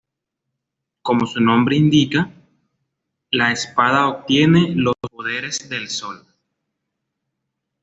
[1.03, 2.31] Como su nombre indica,
[3.29, 6.25] la espada obtiene los poderes del Sol.